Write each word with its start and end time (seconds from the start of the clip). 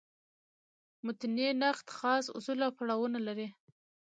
متني 1.05 1.47
نقد 1.61 1.87
خاص 1.97 2.25
اصول 2.37 2.57
او 2.65 2.71
پړاوونه 2.77 3.19
لري. 3.27 3.47